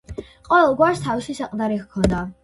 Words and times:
ყოველ 0.45 0.71
გვარს 0.79 1.03
თავისი 1.03 1.35
საყდარი 1.39 1.77
ჰქონდა. 1.83 2.23